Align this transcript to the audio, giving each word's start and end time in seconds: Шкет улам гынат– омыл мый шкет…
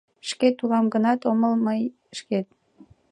Шкет 0.29 0.57
улам 0.63 0.85
гынат– 0.93 1.19
омыл 1.29 1.53
мый 1.65 1.81
шкет… 2.17 2.47